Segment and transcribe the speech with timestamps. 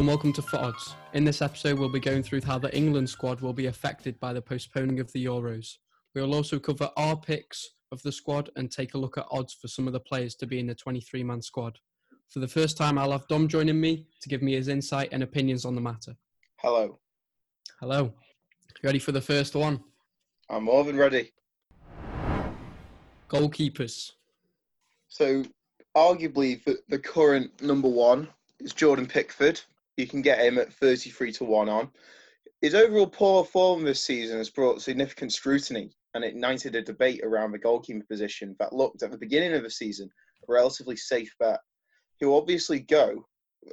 [0.00, 0.96] and welcome to For Odds.
[1.12, 4.32] In this episode, we'll be going through how the England squad will be affected by
[4.32, 5.76] the postponing of the Euros.
[6.14, 9.52] We will also cover our picks of the squad and take a look at odds
[9.52, 11.78] for some of the players to be in the 23 man squad.
[12.30, 15.22] For the first time, I'll have Dom joining me to give me his insight and
[15.22, 16.16] opinions on the matter.
[16.62, 16.98] Hello.
[17.78, 18.10] Hello.
[18.82, 19.84] Ready for the first one?
[20.48, 21.30] I'm more than ready.
[23.28, 24.12] Goalkeepers.
[25.08, 25.44] So,
[25.94, 28.28] arguably, the current number one
[28.60, 29.60] is Jordan Pickford.
[30.00, 31.90] You can get him at 33 to 1 on.
[32.62, 37.52] His overall poor form this season has brought significant scrutiny and ignited a debate around
[37.52, 40.10] the goalkeeper position that looked at the beginning of the season
[40.48, 41.60] a relatively safe bet.
[42.18, 43.26] He'll obviously go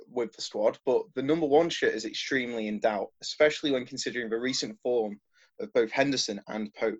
[0.09, 4.29] with the squad, but the number one shirt is extremely in doubt, especially when considering
[4.29, 5.19] the recent form
[5.61, 6.99] of both Henderson and Pope.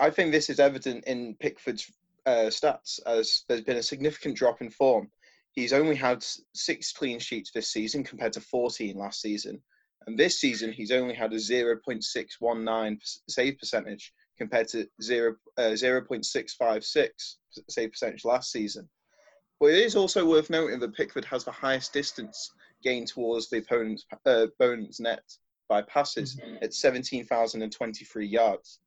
[0.00, 1.90] I think this is evident in Pickford's
[2.24, 5.10] uh, stats as there's been a significant drop in form.
[5.52, 9.62] He's only had six clean sheets this season compared to 14 last season.
[10.06, 17.08] And this season, he's only had a 0.619 save percentage compared to 0, uh, 0.656
[17.68, 18.88] save percentage last season.
[19.60, 22.50] But it is also worth noting that Pickford has the highest distance
[22.82, 25.22] gained towards the opponent's, uh, opponent's net
[25.68, 26.56] by passes mm-hmm.
[26.62, 28.80] at 17,023 yards.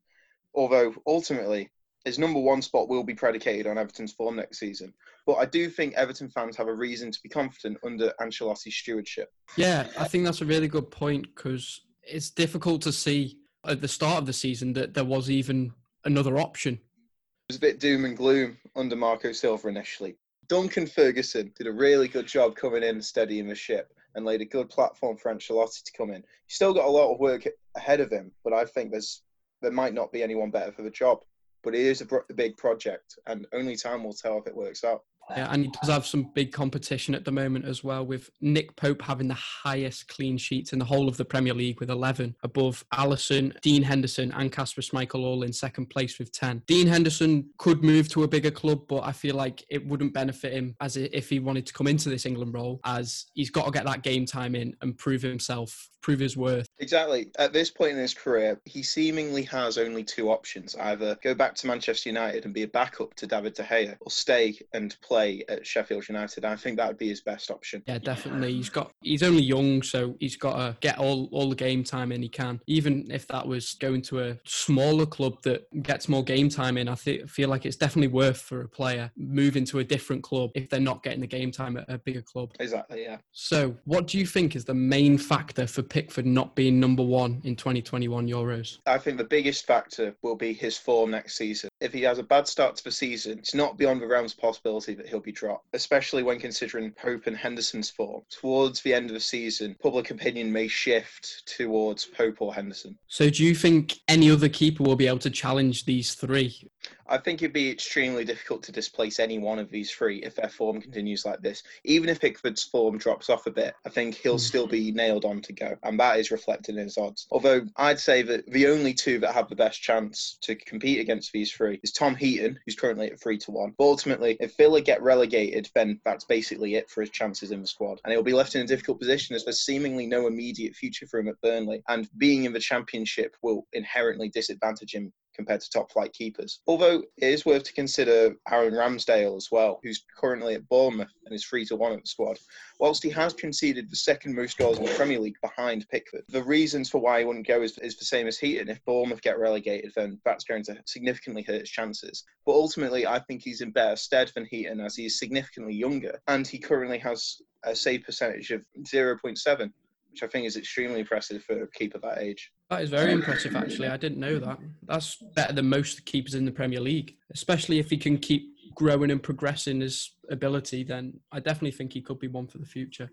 [0.54, 1.70] Although ultimately,
[2.06, 4.94] his number one spot will be predicated on Everton's form next season.
[5.26, 9.34] But I do think Everton fans have a reason to be confident under Ancelotti's stewardship.
[9.58, 13.88] Yeah, I think that's a really good point because it's difficult to see at the
[13.88, 15.74] start of the season that there was even
[16.06, 16.76] another option.
[16.76, 20.16] It was a bit doom and gloom under Marco Silva initially.
[20.48, 24.42] Duncan Ferguson did a really good job coming in and steadying the ship and laid
[24.42, 26.24] a good platform for Ancelotti to come in.
[26.46, 29.24] He's still got a lot of work ahead of him, but I think there's
[29.62, 31.24] there might not be anyone better for the job
[31.66, 34.86] but it is a, a big project, and only time will tell if it works
[34.86, 35.02] out.
[35.32, 38.76] Yeah, and he does have some big competition at the moment as well, with Nick
[38.76, 42.36] Pope having the highest clean sheets in the whole of the Premier League with 11,
[42.44, 46.62] above Alisson, Dean Henderson, and Kasper Schmeichel all in second place with 10.
[46.68, 50.54] Dean Henderson could move to a bigger club, but I feel like it wouldn't benefit
[50.54, 53.72] him as if he wanted to come into this England role, as he's got to
[53.72, 56.68] get that game time in and prove himself prove his worth.
[56.80, 57.32] Exactly.
[57.38, 61.56] At this point in his career, he seemingly has only two options either go back
[61.56, 65.44] to Manchester United and be a backup to David De Gea, or stay and play
[65.48, 66.46] at Sheffield United.
[66.46, 67.84] I think that would be his best option.
[67.88, 68.54] Yeah, definitely.
[68.54, 72.12] He's got he's only young, so he's got to get all, all the game time
[72.12, 72.60] in he can.
[72.68, 76.88] Even if that was going to a smaller club that gets more game time in,
[76.88, 80.52] I th- feel like it's definitely worth for a player moving to a different club
[80.56, 82.52] if they're not getting the game time at a bigger club.
[82.60, 83.18] Exactly, yeah.
[83.32, 87.42] So, what do you think is the main factor for Pickford not being number one
[87.44, 88.80] in 2021 Euros?
[88.86, 91.70] I think the biggest factor will be his form next season.
[91.82, 94.40] If he has a bad start to the season, it's not beyond the realms of
[94.40, 98.24] possibility that he'll be dropped, especially when considering Pope and Henderson's form.
[98.30, 102.98] Towards the end of the season, public opinion may shift towards Pope or Henderson.
[103.08, 106.70] So, do you think any other keeper will be able to challenge these three?
[107.08, 110.50] I think it'd be extremely difficult to displace any one of these three if their
[110.50, 111.62] form continues like this.
[111.84, 114.40] Even if Pickford's form drops off a bit, I think he'll mm.
[114.40, 117.28] still be nailed on to go, and that is reflected in his odds.
[117.30, 121.32] Although I'd say that the only two that have the best chance to compete against
[121.32, 123.76] these three is Tom Heaton, who's currently at three to one.
[123.78, 127.68] But ultimately, if Villa get relegated, then that's basically it for his chances in the
[127.68, 131.06] squad, and he'll be left in a difficult position as there's seemingly no immediate future
[131.06, 135.70] for him at Burnley, and being in the Championship will inherently disadvantage him compared to
[135.70, 136.62] top flight keepers.
[136.68, 141.34] Although it is worth to consider Aaron Ramsdale as well, who's currently at Bournemouth and
[141.34, 142.40] is three to one at the squad.
[142.80, 146.44] Whilst he has conceded the second most goals in the Premier League behind Pickford, the
[146.44, 148.70] reasons for why he wouldn't go is, is the same as Heaton.
[148.70, 152.24] If Bournemouth get relegated, then that's going to significantly hurt his chances.
[152.46, 156.20] But ultimately, I think he's in better stead than Heaton as he is significantly younger
[156.28, 159.72] and he currently has a save percentage of 0.7
[160.16, 162.54] which I think is extremely impressive for a keeper that age.
[162.70, 163.90] That is very impressive, actually.
[163.90, 164.58] I didn't know that.
[164.84, 169.12] That's better than most keepers in the Premier League, especially if he can keep growing
[169.12, 170.84] and progressing his ability.
[170.84, 173.12] Then I definitely think he could be one for the future.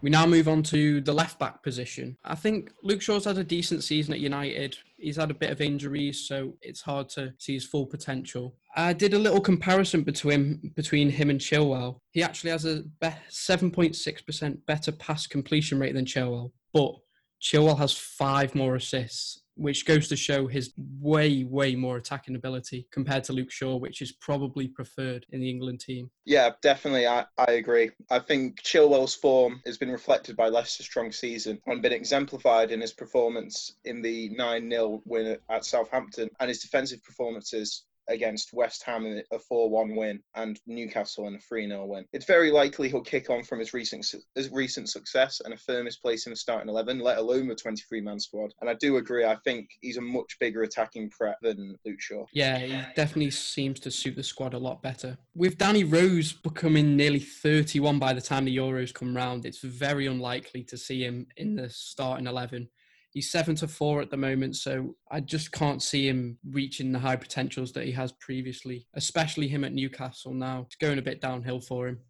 [0.00, 2.16] We now move on to the left back position.
[2.24, 4.76] I think Luke Shaw's had a decent season at United.
[4.96, 8.56] He's had a bit of injuries, so it's hard to see his full potential.
[8.74, 11.98] I did a little comparison between between him and Chilwell.
[12.10, 16.96] He actually has a 7.6% better pass completion rate than Chilwell, but
[17.42, 22.88] Chilwell has five more assists which goes to show his way, way more attacking ability
[22.90, 26.10] compared to Luke Shaw, which is probably preferred in the England team.
[26.24, 27.06] Yeah, definitely.
[27.06, 27.90] I, I agree.
[28.10, 32.80] I think Chilwell's form has been reflected by Leicester's strong season and been exemplified in
[32.80, 38.82] his performance in the 9 0 win at Southampton and his defensive performances against West
[38.84, 42.04] Ham in a 4 1 win and Newcastle in a 3 0 win.
[42.12, 45.98] It's very likely he'll kick on from his recent, his recent success and affirm his
[45.98, 48.52] place in the starting 11, let alone the 23 man squad.
[48.60, 52.24] And I do agree, I think he's a much bigger attacking threat than Luke Shaw.
[52.32, 55.18] Yeah, he definitely seems to suit the squad a lot better.
[55.34, 60.06] With Danny Rose becoming nearly 31 by the time the Euros come round, it's very
[60.06, 62.68] unlikely to see him in the starting 11
[63.12, 66.98] He's seven to four at the moment, so I just can't see him reaching the
[66.98, 70.62] high potentials that he has previously, especially him at Newcastle now.
[70.66, 72.00] It's going a bit downhill for him.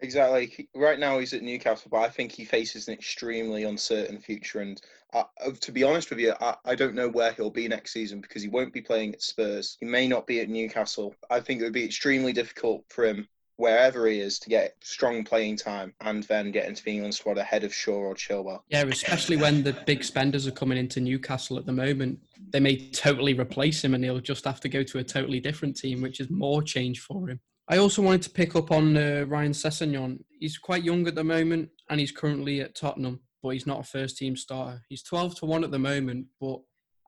[0.00, 0.68] Exactly.
[0.74, 4.60] Right now he's at Newcastle, but I think he faces an extremely uncertain future.
[4.60, 4.80] And
[5.12, 5.24] uh,
[5.60, 8.40] to be honest with you, I, I, don't know where he'll be next season because
[8.40, 9.76] he won't be playing at Spurs.
[9.80, 11.14] He may not be at Newcastle.
[11.30, 13.28] I think it would be extremely difficult for him
[13.58, 17.38] wherever he is to get strong playing time and then get into the England squad
[17.38, 18.60] ahead of Shaw or Chilwell.
[18.68, 22.20] Yeah, especially when the big spenders are coming into Newcastle at the moment.
[22.50, 25.76] They may totally replace him and he'll just have to go to a totally different
[25.76, 27.40] team, which is more change for him.
[27.68, 30.20] I also wanted to pick up on uh, Ryan Sessegnon.
[30.38, 33.84] He's quite young at the moment and he's currently at Tottenham, but he's not a
[33.84, 34.82] first team starter.
[34.88, 36.60] He's 12 to 1 at the moment, but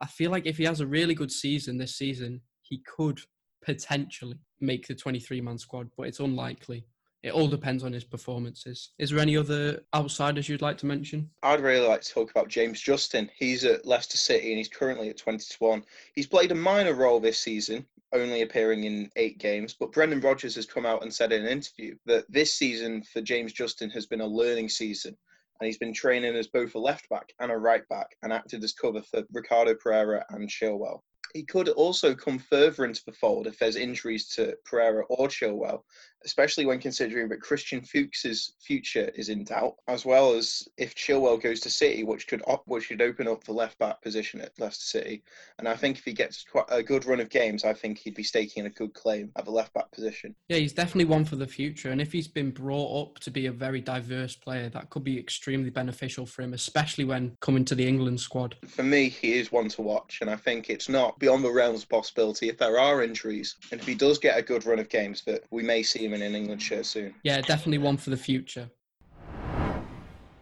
[0.03, 3.20] I feel like if he has a really good season this season, he could
[3.62, 6.86] potentially make the 23 man squad, but it's unlikely.
[7.22, 8.92] It all depends on his performances.
[8.98, 11.28] Is there any other outsiders you'd like to mention?
[11.42, 13.30] I'd really like to talk about James Justin.
[13.36, 15.84] He's at Leicester City and he's currently at 21.
[16.14, 17.84] He's played a minor role this season,
[18.14, 19.76] only appearing in eight games.
[19.78, 23.20] But Brendan Rodgers has come out and said in an interview that this season for
[23.20, 25.14] James Justin has been a learning season.
[25.60, 28.64] And he's been training as both a left back and a right back and acted
[28.64, 31.00] as cover for Ricardo Pereira and Chilwell
[31.32, 35.85] he could also come further into the fold if there's injuries to Pereira or Chilwell,
[36.25, 41.40] especially when considering that Christian Fuchs's future is in doubt, as well as if Chilwell
[41.40, 44.58] goes to City, which could op- which could open up the left back position at
[44.58, 45.22] Leicester City.
[45.58, 48.14] And I think if he gets quite a good run of games, I think he'd
[48.14, 50.34] be staking a good claim at the left back position.
[50.49, 51.90] Yeah, he's definitely one for the future.
[51.90, 55.19] And if he's been brought up to be a very diverse player, that could be
[55.19, 58.56] extremely beneficial for him, especially when coming to the England squad.
[58.67, 61.82] For me, he is one to watch, and I think it's not beyond the realms
[61.82, 64.88] of possibility if there are injuries and if he does get a good run of
[64.88, 67.14] games that we may see him in an England shirt soon.
[67.22, 68.70] Yeah, definitely one for the future.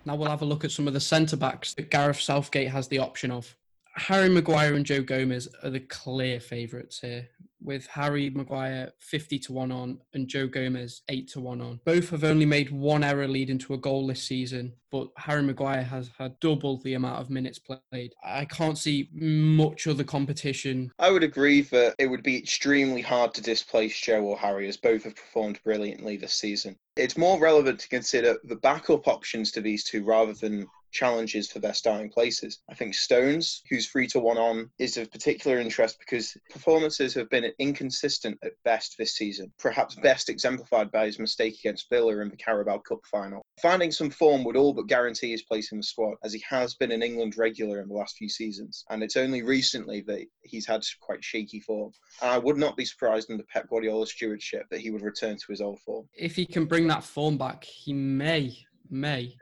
[0.05, 2.89] Now we'll have a look at some of the centre backs that Gareth Southgate has
[2.89, 3.55] the option of.
[3.95, 7.29] Harry Maguire and Joe Gomez are the clear favourites here
[7.61, 11.81] with Harry Maguire 50 to 1 on and Joe Gomez 8 to 1 on.
[11.85, 15.83] Both have only made one error leading to a goal this season, but Harry Maguire
[15.83, 18.15] has had double the amount of minutes played.
[18.25, 20.93] I can't see much other competition.
[20.99, 24.77] I would agree that it would be extremely hard to displace Joe or Harry as
[24.77, 26.77] both have performed brilliantly this season.
[26.97, 31.59] It's more relevant to consider the backup options to these two rather than challenges for
[31.59, 32.61] their starting places.
[32.71, 37.31] I think Stones, who's three to one on, is of particular interest because performances have
[37.31, 42.31] been inconsistent at best this season, perhaps best exemplified by his mistake against Villa in
[42.31, 43.43] the Carabao Cup final.
[43.61, 46.75] Finding some form would all but guarantee his place in the squad, as he has
[46.75, 50.67] been an England regular in the last few seasons, and it's only recently that he's
[50.67, 51.93] had quite shaky form.
[52.23, 55.47] And I would not be surprised under Pep Guardiola's stewardship that he would return to
[55.49, 56.09] his old form.
[56.15, 58.57] If he can bring that form back, he may,
[58.91, 59.37] may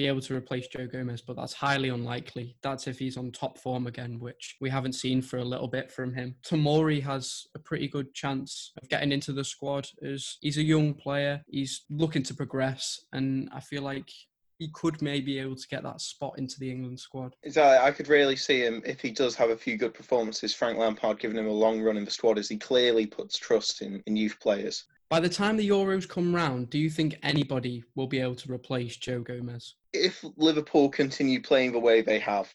[0.00, 2.56] be able to replace Joe Gomez, but that's highly unlikely.
[2.62, 5.92] That's if he's on top form again, which we haven't seen for a little bit
[5.92, 6.36] from him.
[6.42, 10.94] Tomori has a pretty good chance of getting into the squad as he's a young
[10.94, 11.42] player.
[11.48, 14.10] He's looking to progress, and I feel like
[14.58, 17.34] he could maybe be able to get that spot into the England squad.
[17.42, 17.76] Exactly.
[17.76, 20.54] Uh, I could really see him if he does have a few good performances.
[20.54, 23.82] Frank Lampard giving him a long run in the squad as he clearly puts trust
[23.82, 24.86] in, in youth players.
[25.10, 28.52] By the time the Euros come round, do you think anybody will be able to
[28.52, 29.74] replace Joe Gomez?
[29.92, 32.54] If Liverpool continue playing the way they have,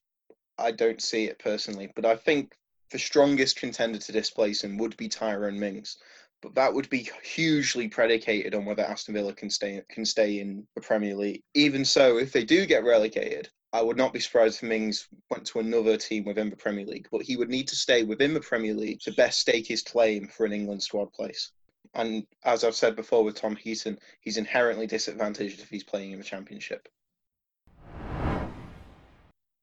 [0.58, 1.92] I don't see it personally.
[1.94, 2.56] But I think
[2.92, 5.98] the strongest contender to displace him would be Tyrone Mings.
[6.42, 10.66] But that would be hugely predicated on whether Aston Villa can stay can stay in
[10.76, 11.44] the Premier League.
[11.56, 15.46] Even so, if they do get relegated, I would not be surprised if Mings went
[15.48, 17.10] to another team within the Premier League.
[17.12, 20.30] But he would need to stay within the Premier League to best stake his claim
[20.30, 21.52] for an England squad place.
[21.96, 26.20] And as I've said before with Tom Heaton, he's inherently disadvantaged if he's playing in
[26.20, 26.90] the Championship.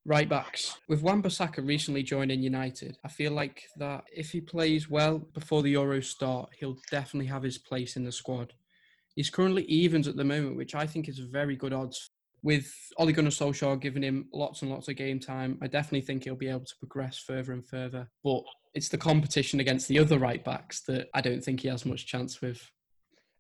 [0.05, 0.79] Right backs.
[0.89, 5.75] With Wan-Bissaka recently joining United, I feel like that if he plays well before the
[5.75, 8.55] Euros start, he'll definitely have his place in the squad.
[9.15, 12.11] He's currently evens at the moment, which I think is very good odds.
[12.43, 16.25] With Ole Gunnar Solskjaer giving him lots and lots of game time, I definitely think
[16.25, 18.09] he'll be able to progress further and further.
[18.25, 18.43] But
[18.75, 22.07] it's the competition against the other right backs that I don't think he has much
[22.07, 22.71] chance with.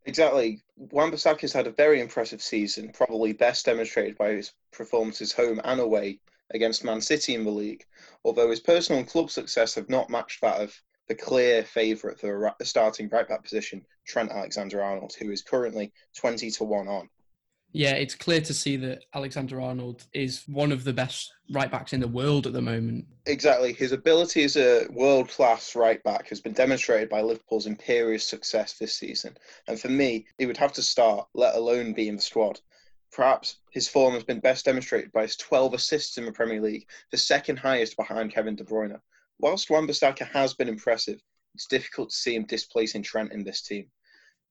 [0.04, 0.62] Exactly.
[0.76, 6.18] Wan-Bissaka's had a very impressive season, probably best demonstrated by his performances home and away
[6.52, 7.84] against Man City in the league,
[8.24, 10.74] although his personal and club success have not matched that of
[11.08, 15.92] the clear favourite for the starting right back position, Trent Alexander Arnold, who is currently
[16.16, 17.08] 20 to 1 on.
[17.72, 21.94] Yeah, it's clear to see that Alexander Arnold is one of the best right backs
[21.94, 23.06] in the world at the moment.
[23.26, 23.72] Exactly.
[23.72, 28.74] His ability as a world class right back has been demonstrated by Liverpool's imperious success
[28.74, 29.36] this season.
[29.68, 32.60] And for me, he would have to start, let alone be in the squad.
[33.10, 36.86] Perhaps his form has been best demonstrated by his 12 assists in the Premier League,
[37.10, 39.00] the second highest behind Kevin De Bruyne.
[39.38, 41.20] Whilst Wan-Bissaka has been impressive,
[41.54, 43.86] it's difficult to see him displacing Trent in this team.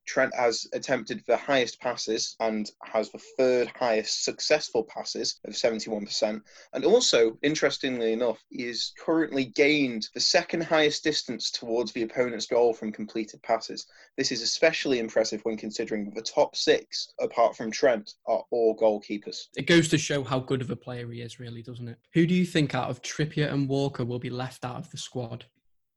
[0.06, 6.42] Trent has attempted the highest passes and has the third highest successful passes of 71%.
[6.74, 12.46] And also, interestingly enough, he has currently gained the second highest distance towards the opponent's
[12.46, 13.88] goal from completed passes.
[14.18, 19.48] This is especially impressive when considering the top six, apart from Trent, are all goalkeepers.
[19.56, 21.98] It goes to show how good of a player he is, really, doesn't it?
[22.14, 24.98] Who do you think out of Trippier and Walker will be left out of the
[24.98, 25.46] squad?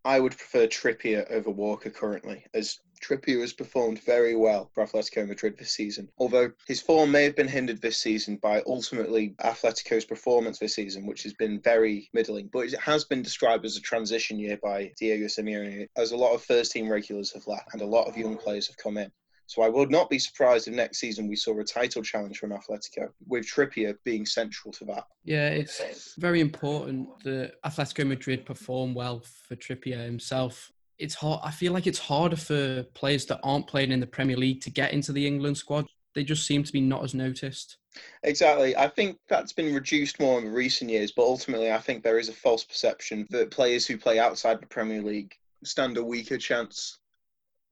[0.04, 5.28] I would prefer Trippier over Walker currently, as Trippier has performed very well for Atletico
[5.28, 6.08] Madrid this season.
[6.18, 11.06] Although his form may have been hindered this season by ultimately Atletico's performance this season,
[11.06, 12.48] which has been very middling.
[12.52, 16.34] But it has been described as a transition year by Diego Simeone, as a lot
[16.34, 19.10] of first team regulars have left and a lot of young players have come in.
[19.46, 22.50] So I would not be surprised if next season we saw a title challenge from
[22.50, 25.04] Atletico, with Trippier being central to that.
[25.22, 30.72] Yeah, it's very important that Atletico Madrid perform well for Trippier himself.
[30.98, 31.40] It's hard.
[31.42, 34.70] I feel like it's harder for players that aren't playing in the Premier League to
[34.70, 35.86] get into the England squad.
[36.14, 37.78] They just seem to be not as noticed.
[38.22, 38.76] Exactly.
[38.76, 42.28] I think that's been reduced more in recent years, but ultimately, I think there is
[42.28, 45.34] a false perception that players who play outside the Premier League
[45.64, 46.98] stand a weaker chance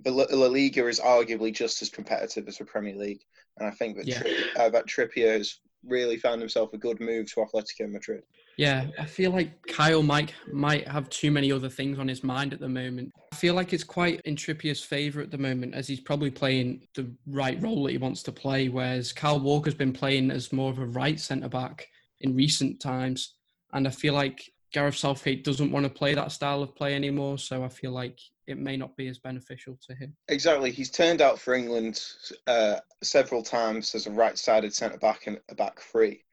[0.05, 3.23] the La Liga is arguably just as competitive as the Premier League,
[3.59, 4.21] and I think that yeah.
[4.21, 8.23] Tri- uh, that Trippier has really found himself a good move to Atletico Madrid.
[8.59, 12.52] Yeah, I feel like Kyle might might have too many other things on his mind
[12.52, 13.11] at the moment.
[13.32, 16.87] I feel like it's quite in Trippier's favour at the moment, as he's probably playing
[16.94, 18.68] the right role that he wants to play.
[18.68, 21.88] Whereas Kyle Walker's been playing as more of a right centre back
[22.21, 23.35] in recent times,
[23.73, 24.42] and I feel like
[24.73, 27.38] Gareth Southgate doesn't want to play that style of play anymore.
[27.38, 30.14] So I feel like it may not be as beneficial to him.
[30.28, 30.71] Exactly.
[30.71, 32.02] He's turned out for England
[32.47, 36.25] uh, several times as a right-sided centre back and a back three,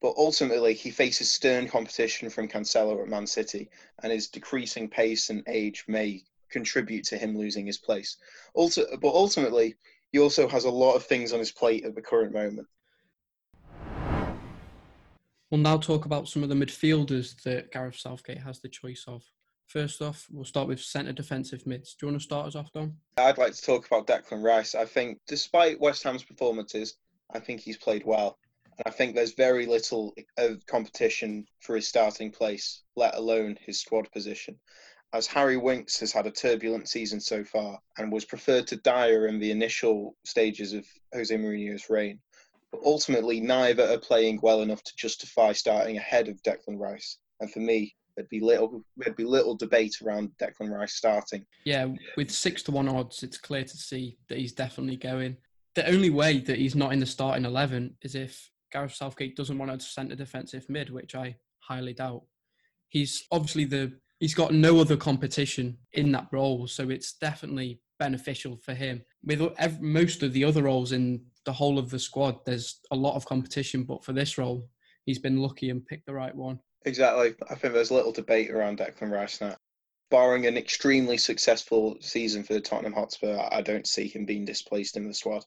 [0.00, 3.70] but ultimately he faces stern competition from Cancelo at Man City,
[4.02, 8.16] and his decreasing pace and age may contribute to him losing his place.
[8.54, 9.74] Also, but ultimately,
[10.12, 12.66] he also has a lot of things on his plate at the current moment.
[15.50, 19.22] We'll now talk about some of the midfielders that Gareth Southgate has the choice of.
[19.66, 21.94] First off, we'll start with centre defensive mids.
[21.94, 22.96] Do you want to start us off, Dom?
[23.16, 24.74] I'd like to talk about Declan Rice.
[24.74, 26.96] I think, despite West Ham's performances,
[27.32, 28.38] I think he's played well.
[28.84, 30.14] I think there's very little
[30.66, 34.58] competition for his starting place, let alone his squad position.
[35.12, 39.28] As Harry Winks has had a turbulent season so far and was preferred to Dier
[39.28, 42.18] in the initial stages of Jose Mourinho's reign.
[42.72, 47.18] But ultimately, neither are playing well enough to justify starting ahead of Declan Rice.
[47.40, 51.46] And for me, there'd be little there'd be little debate around Declan Rice starting.
[51.64, 55.36] Yeah, with six to one odds, it's clear to see that he's definitely going.
[55.76, 59.56] The only way that he's not in the starting eleven is if Gareth Southgate doesn't
[59.56, 62.24] want to centre defensive mid, which I highly doubt.
[62.90, 68.58] He's obviously the he's got no other competition in that role, so it's definitely beneficial
[68.58, 69.00] for him.
[69.24, 69.40] With
[69.80, 73.24] most of the other roles in the whole of the squad, there's a lot of
[73.24, 74.68] competition, but for this role,
[75.06, 76.60] he's been lucky and picked the right one.
[76.84, 77.34] Exactly.
[77.48, 79.56] I think there's a little debate around Declan Rice now.
[80.10, 84.98] Barring an extremely successful season for the Tottenham Hotspur, I don't see him being displaced
[84.98, 85.46] in the squad.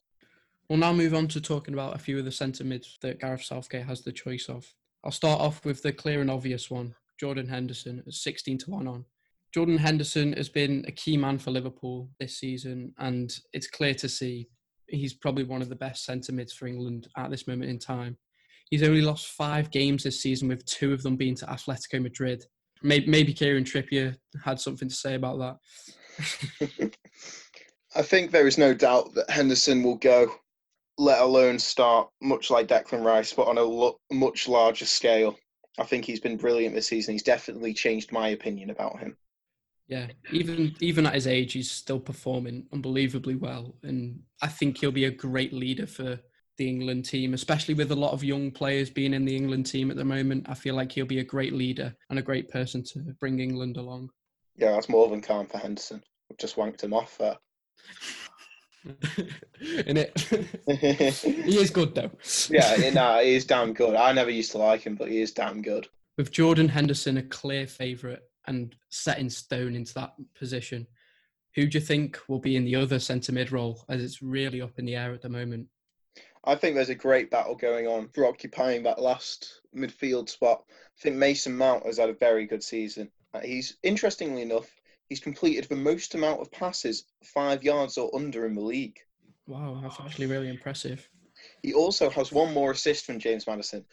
[0.70, 3.42] We'll now move on to talking about a few of the centre mids that Gareth
[3.42, 4.72] Southgate has the choice of.
[5.02, 8.86] I'll start off with the clear and obvious one, Jordan Henderson at 16 to 1
[8.86, 9.04] on.
[9.52, 14.08] Jordan Henderson has been a key man for Liverpool this season, and it's clear to
[14.08, 14.46] see
[14.86, 18.16] he's probably one of the best centre mids for England at this moment in time.
[18.70, 22.44] He's only lost five games this season, with two of them being to Atletico Madrid.
[22.80, 25.58] Maybe, maybe Kieran Trippier had something to say about
[26.70, 26.94] that.
[27.96, 30.32] I think there is no doubt that Henderson will go,
[30.98, 35.36] let alone start, much like Declan Rice, but on a lo- much larger scale.
[35.78, 37.12] I think he's been brilliant this season.
[37.14, 39.16] He's definitely changed my opinion about him.
[39.88, 44.92] Yeah, even even at his age, he's still performing unbelievably well, and I think he'll
[44.92, 46.20] be a great leader for
[46.58, 49.90] the England team, especially with a lot of young players being in the England team
[49.90, 50.46] at the moment.
[50.48, 53.78] I feel like he'll be a great leader and a great person to bring England
[53.78, 54.10] along.
[54.56, 56.02] Yeah, that's more than calm for Henderson.
[56.28, 57.38] We've just wanked him off there.
[59.86, 60.18] in it,
[60.66, 62.10] he is good though.
[62.50, 63.94] yeah, no, he is damn good.
[63.94, 65.88] I never used to like him, but he is damn good.
[66.16, 70.86] With Jordan Henderson a clear favourite and set in stone into that position.
[71.56, 74.60] Who do you think will be in the other centre mid role as it's really
[74.60, 75.66] up in the air at the moment?
[76.44, 80.64] I think there's a great battle going on for occupying that last midfield spot.
[80.70, 83.10] I think Mason Mount has had a very good season.
[83.42, 84.68] He's interestingly enough,
[85.10, 88.98] he's completed the most amount of passes five yards or under in the league.
[89.46, 91.06] Wow, that's actually really impressive.
[91.62, 93.84] He also has one more assist from James Maddison.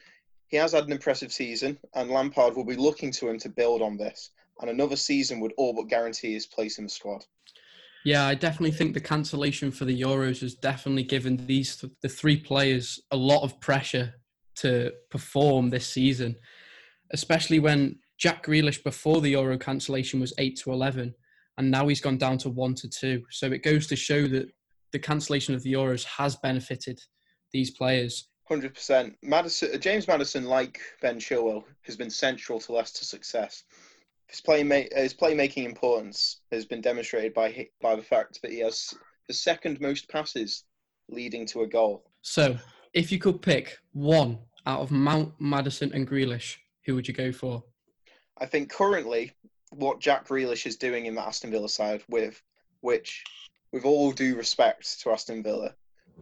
[0.47, 3.81] He has had an impressive season, and Lampard will be looking to him to build
[3.81, 4.29] on this.
[4.61, 7.25] And another season would all but guarantee his place in the squad.
[8.05, 12.07] Yeah, I definitely think the cancellation for the Euros has definitely given these th- the
[12.07, 14.13] three players a lot of pressure
[14.57, 16.35] to perform this season,
[17.11, 21.13] especially when Jack Grealish before the Euro cancellation was eight to eleven,
[21.57, 23.23] and now he's gone down to one to two.
[23.29, 24.49] So it goes to show that
[24.91, 26.99] the cancellation of the Euros has benefited
[27.53, 28.29] these players.
[28.47, 29.15] Hundred percent.
[29.21, 33.63] Maddison, uh, James Maddison, like Ben Chilwell, has been central to Leicester's success.
[34.27, 38.93] His playma- his playmaking importance has been demonstrated by by the fact that he has
[39.27, 40.63] the second most passes
[41.09, 42.09] leading to a goal.
[42.21, 42.57] So,
[42.93, 46.55] if you could pick one out of Mount, Maddison and Grealish,
[46.85, 47.63] who would you go for?
[48.39, 49.31] I think currently
[49.71, 52.41] what Jack Grealish is doing in the Aston Villa side, with
[52.81, 53.23] which,
[53.71, 55.73] with all due respect to Aston Villa,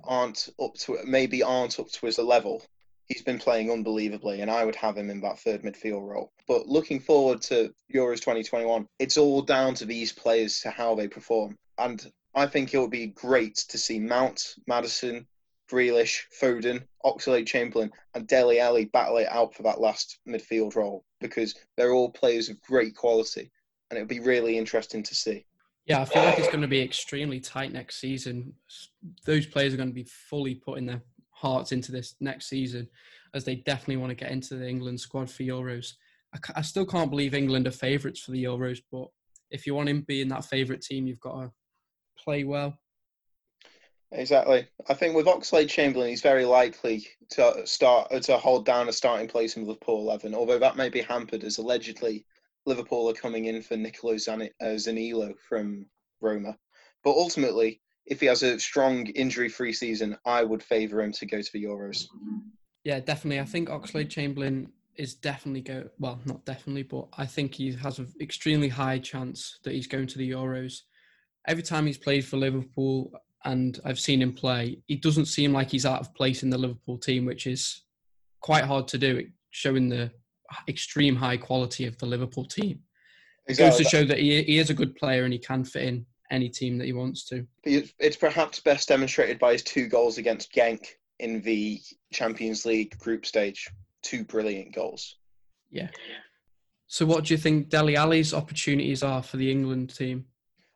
[0.03, 2.63] aren't up to maybe aren't up to his level.
[3.07, 6.31] He's been playing unbelievably, and I would have him in that third midfield role.
[6.47, 11.07] But looking forward to Euros 2021, it's all down to these players to how they
[11.07, 11.57] perform.
[11.77, 15.27] And I think it would be great to see Mount, Maddison,
[15.69, 21.03] Grealish, Foden, Oxlade Chamberlain, and Dele Alli battle it out for that last midfield role
[21.27, 23.51] because they're all players of great quality,
[23.89, 25.45] and it would be really interesting to see.
[25.85, 28.53] Yeah, I feel like it's going to be extremely tight next season.
[29.25, 31.01] Those players are going to be fully putting their
[31.31, 32.87] hearts into this next season,
[33.33, 35.93] as they definitely want to get into the England squad for Euros.
[36.33, 39.07] I, I still can't believe England are favourites for the Euros, but
[39.51, 41.51] if you want to be in that favourite team, you've got to
[42.17, 42.77] play well.
[44.11, 44.67] Exactly.
[44.87, 49.27] I think with Oxlade Chamberlain, he's very likely to start to hold down a starting
[49.27, 52.25] place in Liverpool 11, although that may be hampered as allegedly
[52.65, 55.85] Liverpool are coming in for Nicolo Zan- uh, Zaniolo from
[56.21, 56.57] Roma.
[57.03, 61.41] But ultimately, if he has a strong injury-free season, I would favour him to go
[61.41, 62.05] to the Euros.
[62.83, 63.39] Yeah, definitely.
[63.39, 67.99] I think Oxlade Chamberlain is definitely go well, not definitely, but I think he has
[67.99, 70.81] an extremely high chance that he's going to the Euros.
[71.47, 73.11] Every time he's played for Liverpool
[73.45, 76.57] and I've seen him play, he doesn't seem like he's out of place in the
[76.57, 77.83] Liverpool team, which is
[78.41, 80.11] quite hard to do, showing the
[80.67, 82.79] extreme high quality of the Liverpool team.
[83.47, 85.83] It goes to show that he, he is a good player and he can fit
[85.83, 87.45] in any team that he wants to.
[87.63, 90.83] It's perhaps best demonstrated by his two goals against Genk
[91.19, 91.79] in the
[92.11, 93.69] Champions League group stage.
[94.01, 95.17] Two brilliant goals.
[95.69, 95.89] Yeah.
[96.87, 100.25] So, what do you think Dele Alli's opportunities are for the England team?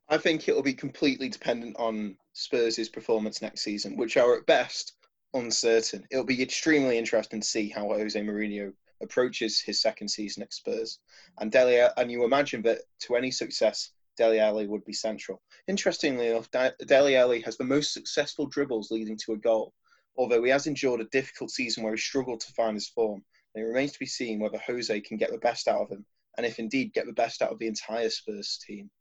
[0.10, 4.94] I think it'll be completely dependent on Spurs' performance next season, which are at best
[5.34, 6.06] uncertain.
[6.12, 11.00] It'll be extremely interesting to see how Jose Mourinho approaches his second season at Spurs.
[11.40, 15.42] And Dele, and you imagine that to any success, Dele Alli would be central.
[15.68, 16.50] Interestingly enough,
[16.86, 19.74] Dele Alli has the most successful dribbles leading to a goal,
[20.18, 23.24] although he has endured a difficult season where he struggled to find his form.
[23.56, 26.06] And it remains to be seen whether Jose can get the best out of him,
[26.38, 28.92] and if indeed get the best out of the entire Spurs team.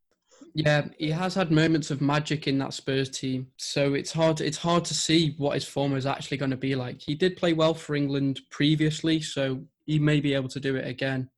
[0.55, 4.41] Yeah, he has had moments of magic in that Spurs team, so it's hard.
[4.41, 7.01] It's hard to see what his form is actually going to be like.
[7.01, 10.87] He did play well for England previously, so he may be able to do it
[10.87, 11.31] again.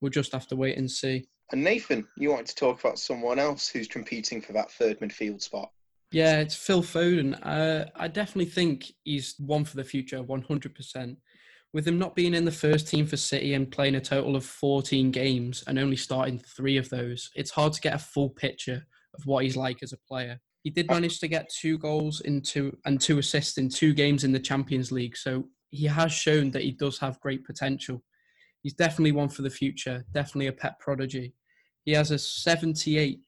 [0.00, 1.26] We'll just have to wait and see.
[1.50, 5.42] And Nathan, you wanted to talk about someone else who's competing for that third midfield
[5.42, 5.70] spot.
[6.10, 7.38] Yeah, it's Phil Foden.
[7.42, 11.16] Uh, I definitely think he's one for the future, 100%.
[11.74, 14.44] With him not being in the first team for City and playing a total of
[14.44, 18.86] 14 games and only starting three of those, it's hard to get a full picture
[19.14, 20.40] of what he's like as a player.
[20.64, 24.24] He did uh, manage to get two goals into and two assists in two games
[24.24, 28.02] in the Champions League, so he has shown that he does have great potential.
[28.62, 31.34] He's definitely one for the future, definitely a pet prodigy.
[31.84, 33.20] He has a 78%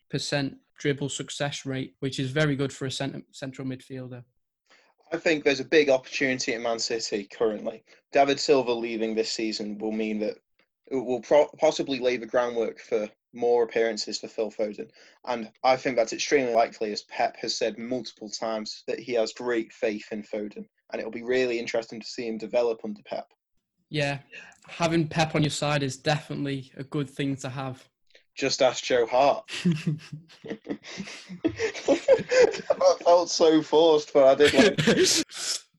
[0.79, 4.25] dribble success rate, which is very good for a central midfielder.
[5.13, 7.83] I think there's a big opportunity at Man City currently.
[8.13, 10.39] David Silva leaving this season will mean that
[10.91, 14.91] it will pro- possibly lay the groundwork for more appearances for Phil Foden.
[15.27, 19.33] And I think that's extremely likely, as Pep has said multiple times, that he has
[19.33, 20.67] great faith in Foden.
[20.93, 23.29] And it'll be really interesting to see him develop under Pep.
[23.89, 24.19] Yeah,
[24.69, 27.89] having Pep on your side is definitely a good thing to have.
[28.35, 29.45] Just ask Joe Hart.
[31.45, 35.25] that felt so forced, but I did like.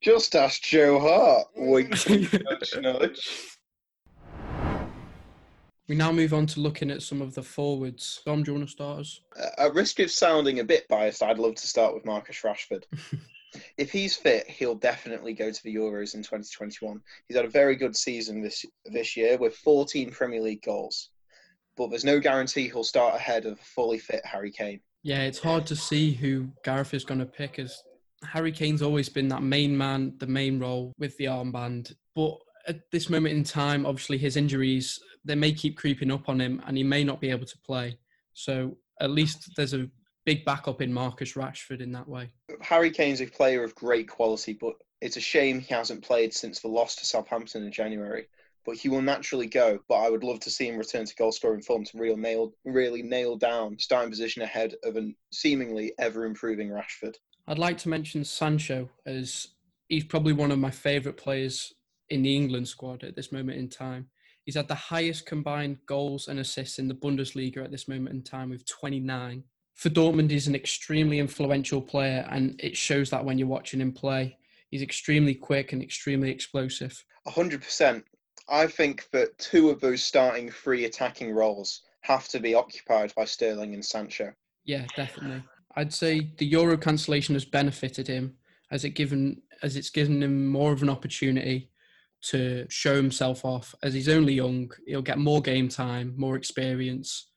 [0.02, 1.48] Just ask Joe Hart.
[1.56, 3.58] Wink, nudge, nudge.
[5.88, 8.22] We now move on to looking at some of the forwards.
[8.26, 9.22] Dom, do you want to start us?
[9.40, 12.86] Uh, at risk of sounding a bit biased, I'd love to start with Marcus Rashford.
[13.78, 17.00] if he's fit, he'll definitely go to the Euros in 2021.
[17.28, 21.11] He's had a very good season this this year with 14 Premier League goals,
[21.77, 24.81] but there's no guarantee he'll start ahead of a fully fit Harry Kane.
[25.03, 27.81] Yeah, it's hard to see who Gareth is going to pick as
[28.23, 31.93] Harry Kane's always been that main man, the main role with the armband.
[32.15, 36.39] But at this moment in time, obviously his injuries they may keep creeping up on
[36.41, 37.97] him, and he may not be able to play.
[38.34, 39.89] So at least there's a
[40.25, 42.31] big backup in Marcus Rashford in that way.
[42.62, 46.60] Harry Kane's a player of great quality, but it's a shame he hasn't played since
[46.60, 48.27] the loss to Southampton in January.
[48.65, 49.80] But he will naturally go.
[49.88, 52.54] But I would love to see him return to goal scoring form to real nail,
[52.63, 57.15] really nail down starting position ahead of a seemingly ever improving Rashford.
[57.47, 59.47] I'd like to mention Sancho as
[59.89, 61.74] he's probably one of my favourite players
[62.10, 64.08] in the England squad at this moment in time.
[64.45, 68.24] He's had the highest combined goals and assists in the Bundesliga at this moment in
[68.24, 69.43] time with 29.
[69.76, 73.91] For Dortmund, he's an extremely influential player, and it shows that when you're watching him
[73.91, 74.38] play.
[74.69, 77.04] He's extremely quick and extremely explosive.
[77.28, 78.04] 100%.
[78.52, 83.24] I think that two of those starting three attacking roles have to be occupied by
[83.24, 84.34] Sterling and Sancho.
[84.66, 85.42] Yeah, definitely.
[85.78, 88.36] I'd say the Euro cancellation has benefited him
[88.70, 91.70] as it given as it's given him more of an opportunity
[92.24, 93.74] to show himself off.
[93.84, 97.32] As he's only young, he'll get more game time, more experience,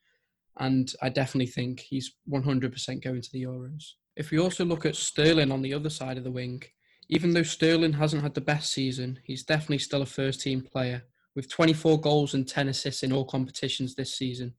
[0.59, 3.83] and I definitely think he's 100% going to the Euros.
[4.15, 6.63] If we also look at Sterling on the other side of the wing,
[7.09, 11.03] even though Sterling hasn't had the best season, he's definitely still a first team player
[11.35, 14.53] with 24 goals and 10 assists in all competitions this season,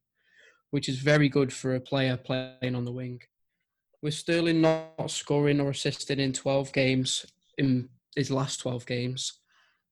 [0.71, 3.21] which is very good for a player playing on the wing.
[4.03, 7.27] With Sterling not scoring or assisting in 12 games
[7.59, 9.41] in his last 12 games,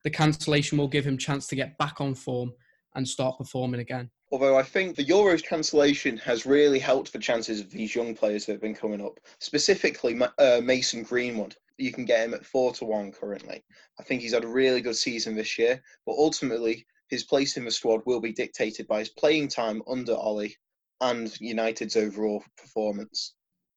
[0.05, 2.53] the cancellation will give him chance to get back on form
[2.95, 4.11] and start performing again.
[4.31, 8.47] Although I think the Euros cancellation has really helped the chances of these young players
[8.47, 11.57] that have been coming up, specifically uh, Mason Greenwood.
[11.79, 13.65] You can get him at four to one currently.
[13.99, 17.65] I think he's had a really good season this year, but ultimately his place in
[17.65, 20.57] the squad will be dictated by his playing time under Ollie
[21.01, 23.35] and United's overall performance.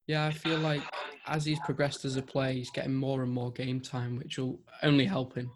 [0.08, 0.82] Yeah, I feel like
[1.26, 4.60] as he's progressed as a player, he's getting more and more game time, which will
[4.84, 5.52] only help him.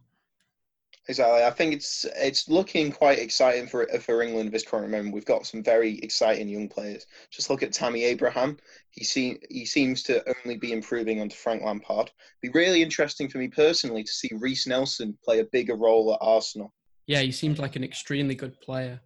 [1.12, 1.43] Exactly.
[1.43, 5.13] I think it's it's looking quite exciting for for England at this current moment.
[5.13, 7.06] We've got some very exciting young players.
[7.30, 8.56] Just look at Tammy Abraham.
[8.91, 12.12] He see, he seems to only be improving under Frank Lampard.
[12.41, 16.19] Be really interesting for me personally to see Reiss Nelson play a bigger role at
[16.21, 16.74] Arsenal.
[17.08, 19.02] Yeah, he seems like an extremely good player.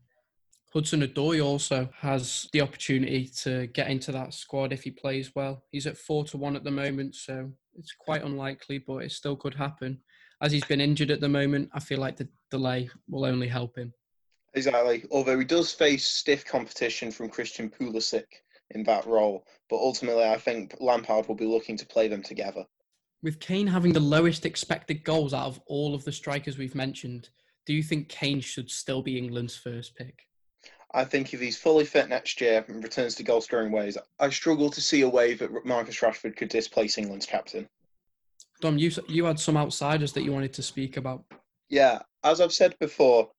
[0.72, 5.63] Hudson Odoi also has the opportunity to get into that squad if he plays well.
[5.72, 9.36] He's at four to one at the moment, so it's quite unlikely, but it still
[9.36, 10.02] could happen
[10.41, 13.78] as he's been injured at the moment, I feel like the delay will only help
[13.78, 13.93] him.
[14.54, 15.04] Exactly.
[15.12, 18.26] Although he does face stiff competition from Christian Pulisic
[18.71, 22.65] in that role, but ultimately I think Lampard will be looking to play them together.
[23.21, 27.30] With Kane having the lowest expected goals out of all of the strikers we've mentioned,
[27.65, 30.28] do you think Kane should still be England's first pick?
[30.93, 34.30] I think if he's fully fit next year and returns to goal scoring ways, I
[34.30, 37.67] struggle to see a way that Marcus Rashford could displace England's captain.
[38.62, 41.24] Dom, you you had some outsiders that you wanted to speak about.
[41.70, 43.30] Yeah, as I've said before,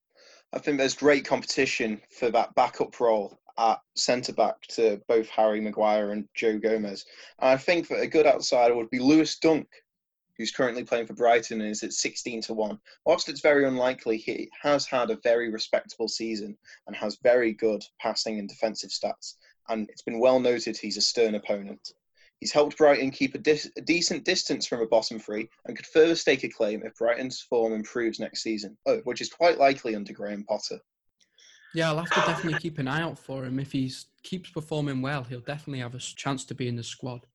[0.53, 5.61] I think there's great competition for that backup role at centre back to both Harry
[5.61, 7.05] Maguire and Joe Gomez.
[7.41, 9.67] And I think that a good outsider would be Lewis Dunk,
[10.37, 12.79] who's currently playing for Brighton and is at 16 to 1.
[13.07, 17.83] Whilst it's very unlikely, he has had a very respectable season and has very good
[18.01, 19.35] passing and defensive stats.
[19.69, 21.93] And it's been well noted he's a stern opponent.
[22.41, 25.87] He's helped Brighton keep a, dis- a, decent distance from a bottom three and could
[25.87, 29.95] further stake a claim if Brighton's form improves next season, oh, which is quite likely
[29.95, 30.79] under Graham Potter.
[31.75, 33.59] Yeah, I'll have to definitely keep an eye out for him.
[33.59, 37.27] If he keeps performing well, he'll definitely have a chance to be in the squad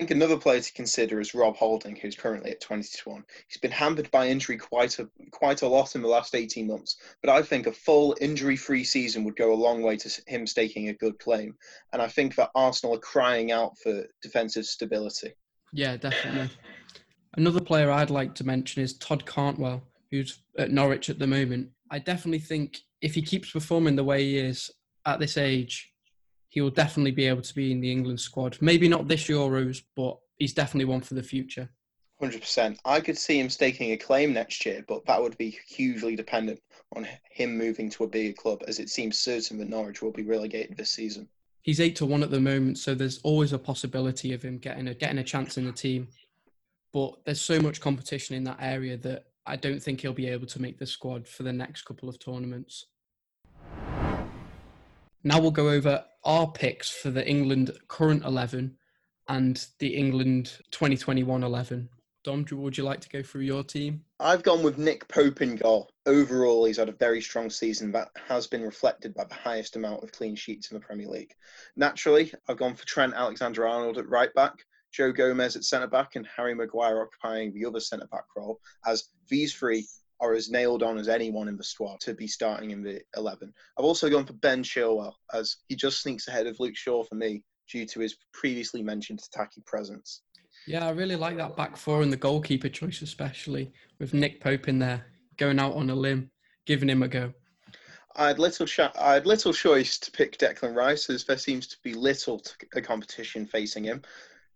[0.00, 3.24] think another player to consider is Rob Holding, who's currently at 20 to 1.
[3.48, 6.96] He's been hampered by injury quite a quite a lot in the last 18 months,
[7.22, 10.88] but I think a full injury-free season would go a long way to him staking
[10.88, 11.54] a good claim.
[11.92, 15.34] And I think that Arsenal are crying out for defensive stability.
[15.74, 16.50] Yeah, definitely.
[17.36, 21.68] Another player I'd like to mention is Todd Cantwell, who's at Norwich at the moment.
[21.90, 24.70] I definitely think if he keeps performing the way he is
[25.04, 25.92] at this age,
[26.50, 28.58] he will definitely be able to be in the England squad.
[28.60, 31.70] Maybe not this Euros, but he's definitely one for the future.
[32.20, 32.76] 100%.
[32.84, 36.60] I could see him staking a claim next year, but that would be hugely dependent
[36.94, 40.24] on him moving to a bigger club, as it seems certain that Norwich will be
[40.24, 41.28] relegated this season.
[41.62, 44.88] He's eight to one at the moment, so there's always a possibility of him getting
[44.88, 46.08] a getting a chance in the team.
[46.92, 50.46] But there's so much competition in that area that I don't think he'll be able
[50.48, 52.86] to make the squad for the next couple of tournaments.
[55.22, 58.76] Now we'll go over our picks for the England current 11
[59.28, 61.88] and the England 2021 11.
[62.22, 64.04] Dom, would you like to go through your team?
[64.18, 65.88] I've gone with Nick Pope in goal.
[66.04, 70.02] Overall, he's had a very strong season that has been reflected by the highest amount
[70.02, 71.32] of clean sheets in the Premier League.
[71.76, 74.52] Naturally, I've gone for Trent Alexander Arnold at right back,
[74.92, 79.08] Joe Gomez at centre back, and Harry Maguire occupying the other centre back role, as
[79.30, 79.86] these three
[80.20, 83.52] are as nailed on as anyone in the squad to be starting in the 11.
[83.78, 87.14] I've also gone for Ben Chilwell, as he just sneaks ahead of Luke Shaw for
[87.14, 90.22] me due to his previously mentioned attacking presence.
[90.66, 94.68] Yeah, I really like that back four and the goalkeeper choice, especially with Nick Pope
[94.68, 95.06] in there,
[95.38, 96.30] going out on a limb,
[96.66, 97.32] giving him a go.
[98.16, 101.66] I had little sh- I had little choice to pick Declan Rice, as there seems
[101.68, 104.02] to be little to competition facing him.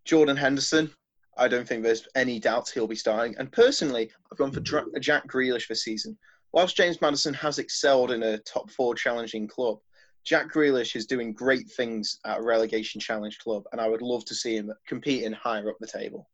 [0.04, 0.90] Jordan Henderson,
[1.36, 3.34] I don't think there's any doubts he'll be starting.
[3.38, 6.16] And personally, I've gone for Dra- Jack Grealish this season.
[6.52, 9.78] Whilst James Maddison has excelled in a top four challenging club,
[10.24, 14.24] Jack Grealish is doing great things at a relegation challenge club, and I would love
[14.26, 16.28] to see him competing higher up the table.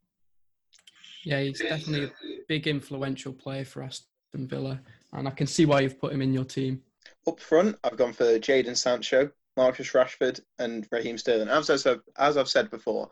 [1.25, 2.11] Yeah, he's definitely a
[2.47, 4.81] big influential player for Aston Villa,
[5.13, 6.83] and I can see why you've put him in your team.
[7.27, 11.49] Up front, I've gone for Jadon Sancho, Marcus Rashford, and Raheem Sterling.
[11.49, 13.11] As I've, as I've said before,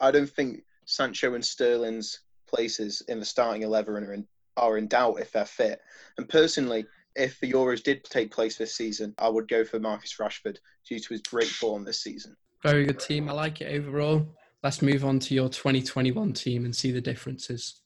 [0.00, 4.86] I don't think Sancho and Sterling's places in the starting 11 are in, are in
[4.86, 5.80] doubt if they're fit.
[6.16, 10.16] And personally, if the Euros did take place this season, I would go for Marcus
[10.18, 12.36] Rashford due to his great form this season.
[12.62, 13.28] Very good team.
[13.28, 14.26] I like it overall.
[14.62, 17.82] Let's move on to your 2021 team and see the differences.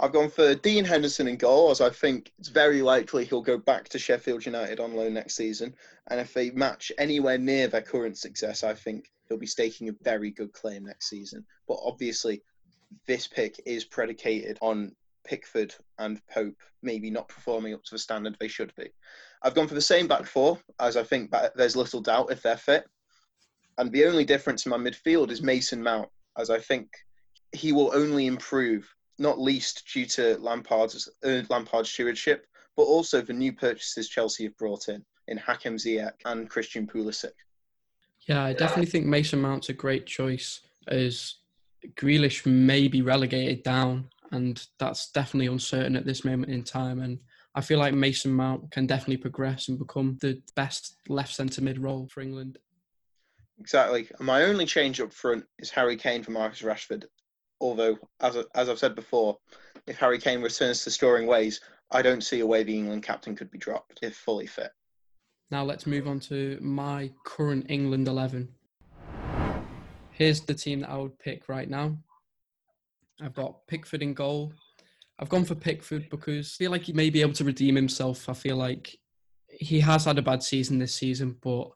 [0.00, 3.56] I've gone for Dean Henderson in goal, as I think it's very likely he'll go
[3.56, 5.74] back to Sheffield United on loan next season.
[6.08, 9.94] And if they match anywhere near their current success, I think he'll be staking a
[10.02, 11.44] very good claim next season.
[11.66, 12.42] But obviously,
[13.06, 18.36] this pick is predicated on Pickford and Pope maybe not performing up to the standard
[18.38, 18.90] they should be.
[19.42, 22.56] I've gone for the same back four, as I think there's little doubt if they're
[22.56, 22.84] fit.
[23.78, 26.08] And the only difference in my midfield is Mason Mount,
[26.38, 26.88] as I think
[27.52, 33.52] he will only improve, not least due to Lampard's, uh, stewardship, but also the new
[33.52, 37.32] purchases Chelsea have brought in, in Hakim Ziyech and Christian Pulisic.
[38.26, 41.36] Yeah, I definitely think Mason Mount's a great choice, as
[41.96, 47.00] Grealish may be relegated down and that's definitely uncertain at this moment in time.
[47.00, 47.18] And
[47.54, 51.78] I feel like Mason Mount can definitely progress and become the best left centre mid
[51.78, 52.58] role for England.
[53.60, 54.08] Exactly.
[54.18, 57.04] My only change up front is Harry Kane for Marcus Rashford.
[57.60, 59.38] Although, as, as I've said before,
[59.86, 61.60] if Harry Kane returns to storing ways,
[61.92, 64.72] I don't see a way the England captain could be dropped if fully fit.
[65.50, 68.48] Now let's move on to my current England 11.
[70.10, 71.96] Here's the team that I would pick right now.
[73.20, 74.52] I've got Pickford in goal.
[75.18, 78.28] I've gone for Pickford because I feel like he may be able to redeem himself.
[78.28, 78.96] I feel like
[79.48, 81.70] he has had a bad season this season, but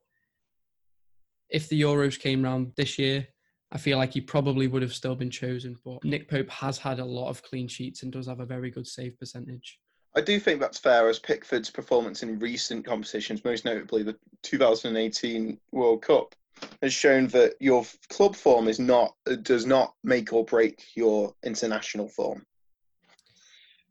[1.48, 3.26] if the Euros came round this year,
[3.70, 5.76] I feel like he probably would have still been chosen.
[5.84, 8.70] But Nick Pope has had a lot of clean sheets and does have a very
[8.70, 9.78] good save percentage.
[10.16, 15.58] I do think that's fair as Pickford's performance in recent competitions, most notably the 2018
[15.72, 16.34] World Cup,
[16.82, 22.08] has shown that your club form is not does not make or break your international
[22.08, 22.44] form.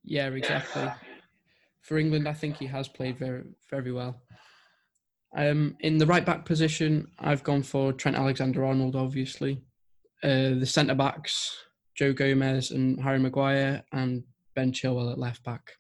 [0.04, 0.90] Yeah, exactly.
[1.82, 4.22] For England, I think he has played very very well.
[5.36, 8.96] Um, in the right back position, I've gone for Trent Alexander-Arnold.
[8.96, 9.62] Obviously,
[10.24, 11.56] uh, the centre backs
[11.98, 14.24] Joe Gomez and Harry Maguire, and
[14.56, 15.72] Ben Chilwell at left back.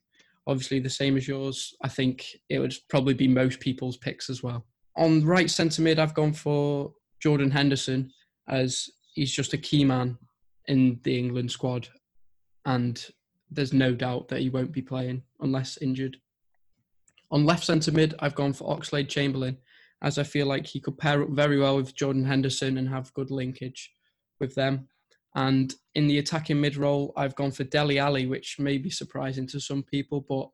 [0.47, 1.75] Obviously, the same as yours.
[1.83, 4.65] I think it would probably be most people's picks as well
[4.97, 8.11] on right centre mid, I've gone for Jordan Henderson
[8.49, 10.17] as he's just a key man
[10.65, 11.87] in the England squad,
[12.65, 13.05] and
[13.49, 16.17] there's no doubt that he won't be playing unless injured.
[17.31, 19.57] On left centre mid, I've gone for Oxlade Chamberlain,
[20.01, 23.13] as I feel like he could pair up very well with Jordan Henderson and have
[23.13, 23.91] good linkage
[24.39, 24.87] with them.
[25.37, 29.45] And in the attacking mid role, I've gone for Dele Alli, which may be surprising
[29.49, 30.49] to some people, but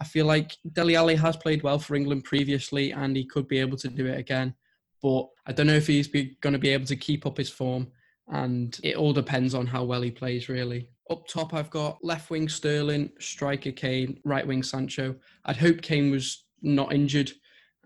[0.00, 3.58] I feel like Dele Alli has played well for England previously and he could be
[3.58, 4.54] able to do it again.
[5.02, 7.88] But I don't know if he's going to be able to keep up his form.
[8.28, 10.88] And it all depends on how well he plays, really.
[11.10, 15.16] Up top, I've got left wing Sterling, striker Kane, right wing Sancho.
[15.44, 17.32] I'd hope Kane was not injured,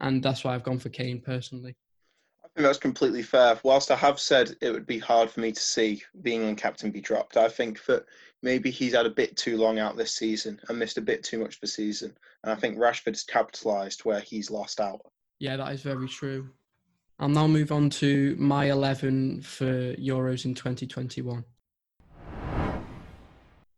[0.01, 1.75] and that's why I've gone for Kane personally.
[2.63, 3.59] That's completely fair.
[3.63, 6.91] Whilst I have said it would be hard for me to see being on captain
[6.91, 8.05] be dropped, I think that
[8.43, 11.39] maybe he's had a bit too long out this season and missed a bit too
[11.39, 12.17] much of the season.
[12.43, 15.01] And I think Rashford's capitalised where he's lost out.
[15.39, 16.51] Yeah, that is very true.
[17.21, 21.45] I'll now move on to my 11 for Euros in 2021.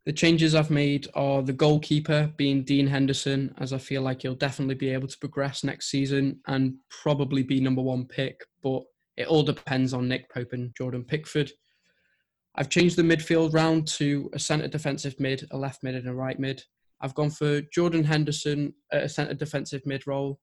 [0.07, 4.35] The changes I've made are the goalkeeper being Dean Henderson, as I feel like he'll
[4.35, 8.83] definitely be able to progress next season and probably be number one pick, but
[9.19, 11.53] it all depends on Nick Pope and Jordan Pickford.
[12.55, 16.15] I've changed the midfield round to a centre defensive mid, a left mid, and a
[16.15, 16.63] right mid.
[17.03, 20.41] I've gone for Jordan Henderson at a centre defensive mid role.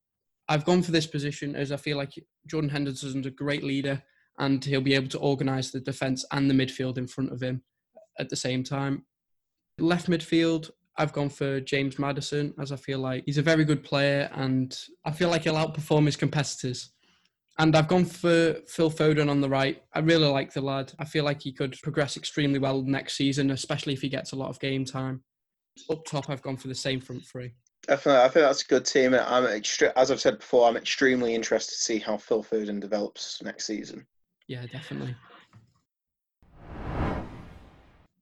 [0.48, 2.14] I've gone for this position as I feel like
[2.46, 4.02] Jordan Henderson's a great leader
[4.38, 7.62] and he'll be able to organise the defence and the midfield in front of him
[8.18, 9.04] at the same time.
[9.78, 13.84] Left midfield, I've gone for James Maddison as I feel like he's a very good
[13.84, 16.90] player and I feel like he'll outperform his competitors.
[17.60, 19.82] And I've gone for Phil Foden on the right.
[19.92, 20.92] I really like the lad.
[20.98, 24.36] I feel like he could progress extremely well next season, especially if he gets a
[24.36, 25.22] lot of game time.
[25.90, 27.52] Up top, I've gone for the same front three.
[27.86, 29.14] Definitely, I think that's a good team.
[29.14, 33.42] I'm extre- as I've said before, I'm extremely interested to see how Phil Foden develops
[33.42, 34.06] next season.
[34.46, 35.16] Yeah, definitely.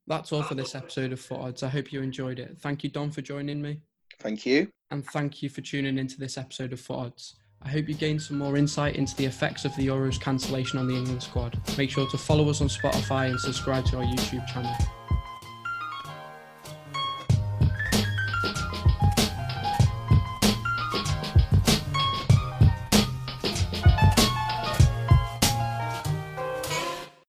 [0.06, 1.62] That's all for this episode of Foot Odds.
[1.62, 2.56] I hope you enjoyed it.
[2.60, 3.80] Thank you, Don, for joining me.
[4.20, 4.68] Thank you.
[4.90, 7.36] And thank you for tuning into this episode of Foot Odds.
[7.62, 10.86] I hope you gained some more insight into the effects of the Euros cancellation on
[10.86, 11.60] the England squad.
[11.76, 14.72] Make sure to follow us on Spotify and subscribe to our YouTube channel.